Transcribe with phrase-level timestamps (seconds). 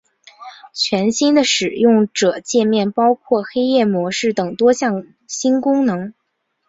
[0.73, 6.11] 全新的使用者界面包括黑夜模式等多项新功能。